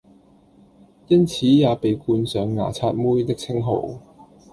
[1.09, 3.99] 因此也被冠上「牙刷妹」的稱號！